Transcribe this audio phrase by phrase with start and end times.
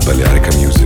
[0.00, 0.79] от Balearica Music.